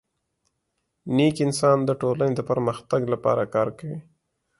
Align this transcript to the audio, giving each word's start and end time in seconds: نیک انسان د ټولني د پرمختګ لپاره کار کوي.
نیک 1.15 1.35
انسان 1.45 1.77
د 1.85 1.89
ټولني 2.01 2.31
د 2.35 2.41
پرمختګ 2.49 3.01
لپاره 3.13 3.43
کار 3.53 3.67
کوي. 3.77 3.97